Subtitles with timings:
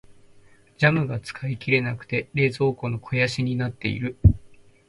[0.79, 4.17] ジャムが使い切れなくて冷蔵庫の肥やしになっている。